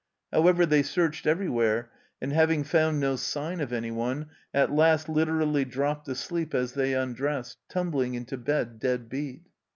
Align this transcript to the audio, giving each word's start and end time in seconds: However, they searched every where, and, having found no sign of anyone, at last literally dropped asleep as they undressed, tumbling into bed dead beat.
However, 0.33 0.65
they 0.65 0.81
searched 0.81 1.27
every 1.27 1.47
where, 1.47 1.91
and, 2.19 2.33
having 2.33 2.63
found 2.63 2.99
no 2.99 3.15
sign 3.15 3.59
of 3.61 3.71
anyone, 3.71 4.31
at 4.51 4.71
last 4.71 5.07
literally 5.07 5.63
dropped 5.63 6.07
asleep 6.07 6.55
as 6.55 6.73
they 6.73 6.95
undressed, 6.95 7.59
tumbling 7.69 8.15
into 8.15 8.35
bed 8.35 8.79
dead 8.79 9.09
beat. 9.09 9.43